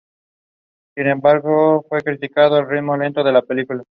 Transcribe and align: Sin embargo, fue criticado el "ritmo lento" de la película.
Sin 0.95 1.05
embargo, 1.05 1.85
fue 1.87 2.01
criticado 2.01 2.57
el 2.57 2.67
"ritmo 2.67 2.97
lento" 2.97 3.23
de 3.23 3.31
la 3.33 3.43
película. 3.43 3.83